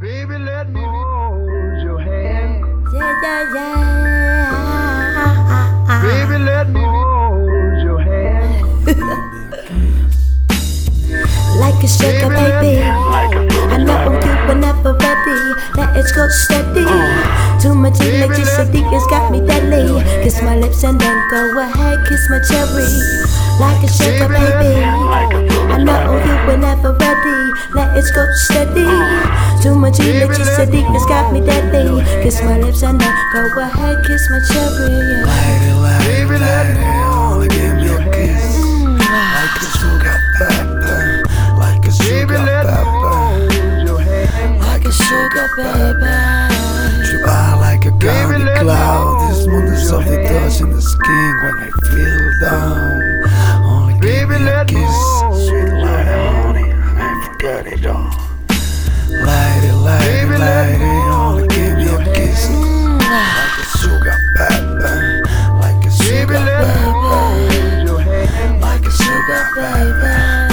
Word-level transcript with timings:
Baby, 0.00 0.38
let 0.38 0.68
me 0.70 0.80
hold 0.80 1.82
your 1.82 2.00
hand. 2.00 2.64
Yeah, 2.92 3.22
yeah, 3.22 3.54
yeah. 5.86 6.02
Baby, 6.02 6.38
let 6.44 6.68
me 6.68 6.80
hold 6.80 7.82
your 7.82 8.00
hand. 8.00 8.64
Like 11.54 11.78
a 11.84 11.86
sugar 11.86 12.28
baby. 12.28 12.82
I 12.82 13.78
know 13.78 14.18
you 14.18 14.34
were 14.48 14.58
never 14.58 14.92
ready. 14.92 15.40
Let 15.78 15.96
it 15.96 16.10
go 16.14 16.26
steady. 16.28 16.84
Oh. 16.84 17.58
Too 17.62 17.74
much 17.74 18.00
electricity 18.00 18.82
has 18.90 19.06
got 19.06 19.30
me 19.30 19.40
deadly. 19.40 20.02
Kiss 20.24 20.42
my 20.42 20.56
lips 20.56 20.82
and 20.82 21.00
then 21.00 21.28
go 21.30 21.60
ahead, 21.60 22.06
kiss 22.08 22.28
my 22.28 22.40
cherry. 22.42 22.90
Like 23.62 23.80
a 23.86 23.88
sugar 23.88 24.28
baby. 24.28 24.82
I 25.70 25.78
know 25.78 26.18
you 26.18 26.34
were 26.46 26.58
never 26.58 26.92
ready. 26.92 27.52
Let 27.72 27.96
it 27.96 28.04
go 28.12 28.26
steady. 28.34 28.90
Too 29.64 29.74
much 29.74 29.98
electricity 29.98 30.82
has 30.92 31.06
got 31.06 31.32
me 31.32 31.40
that 31.40 31.72
deadly. 31.72 32.04
Kiss 32.22 32.42
my 32.42 32.60
lips 32.60 32.82
and 32.82 33.00
then 33.00 33.14
go 33.32 33.62
ahead, 33.62 34.04
kiss 34.04 34.28
my 34.28 34.38
cherry. 34.52 34.92
Yeah. 34.92 35.24
Lady, 35.24 35.72
lady, 36.04 36.36
lady, 36.36 36.84
only 37.08 37.48
give 37.48 37.72
me 37.72 37.88
a 37.88 37.96
kiss. 38.12 38.60
Like 38.92 39.56
a 39.56 39.68
sugar 39.80 40.20
pepper, 40.36 41.24
like 41.56 41.80
a 41.80 41.92
sugar 41.96 42.44
let 42.44 42.44
me 42.44 42.68
pepper. 42.68 42.84
hold 42.84 43.88
your 43.88 44.00
hand. 44.04 44.60
Like 44.60 44.84
a 44.84 44.92
sugar 44.92 45.48
baby. 45.56 46.12
Trip 47.08 47.24
out 47.26 47.56
like 47.64 47.86
a 47.86 47.92
cloudy 47.96 48.44
cloud. 48.60 49.32
This 49.32 49.46
hold 49.48 49.48
moon 49.48 49.64
is 49.64 49.80
your 49.80 49.88
softly 49.88 50.16
hand. 50.16 50.44
touching 50.44 50.70
the 50.76 50.82
skin 50.82 51.32
when 51.40 51.56
I 51.56 51.70
feel 51.88 52.20
down. 52.44 52.83
Sugar 69.24 69.48
pepper. 69.54 70.48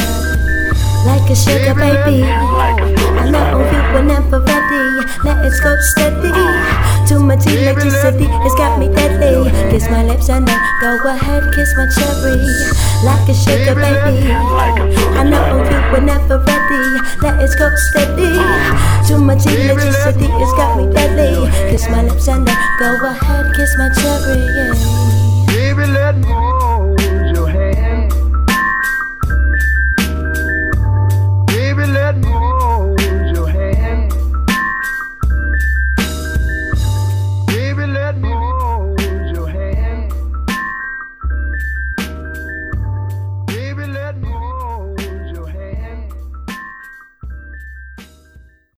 Like 1.06 1.30
a 1.30 1.36
sugar 1.36 1.76
baby. 1.76 2.24
I 2.24 3.30
know 3.30 3.60
you 3.60 3.82
were 3.94 4.04
never 4.04 4.40
ready. 4.40 4.86
Let 5.24 5.46
it 5.46 5.54
go 5.64 5.76
steady. 5.80 6.32
Too 7.08 7.20
much 7.20 7.46
electricity, 7.48 8.28
it's 8.46 8.56
got 8.56 8.80
me 8.80 8.88
deadly. 8.88 9.52
Kiss 9.72 9.90
my 9.90 10.04
lips 10.04 10.30
and 10.30 10.48
then 10.48 10.60
go 10.80 11.10
ahead, 11.10 11.54
kiss 11.54 11.74
my 11.76 11.88
cherry. 11.90 12.40
Like 13.04 13.28
a 13.28 13.34
sugar 13.34 13.76
baby. 13.76 14.32
I 14.32 15.24
know 15.24 15.64
you 15.68 15.80
were 15.92 16.06
never 16.06 16.40
ready. 16.40 16.84
Let 17.22 17.42
it 17.44 17.52
go 17.58 17.68
steady. 17.92 18.32
Too 19.08 19.20
much 19.20 19.46
electricity, 19.48 20.30
it's 20.32 20.54
got 20.54 20.78
me 20.78 20.88
deadly. 20.94 21.50
Kiss 21.70 21.90
my 21.90 22.04
lips 22.04 22.28
and 22.28 22.48
then 22.48 22.58
go 22.80 23.06
ahead, 23.06 23.54
kiss 23.56 23.76
my 23.78 23.90
cherry. 24.00 24.40
Baby, 25.48 25.92
let 25.92 26.16
me 26.16 26.28
hold 26.28 26.51